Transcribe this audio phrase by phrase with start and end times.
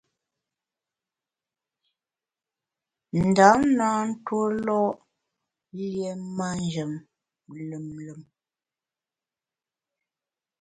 [3.27, 4.79] Ndam na ntuólo’
[5.77, 6.91] lié manjem
[7.67, 8.21] lùm lùm.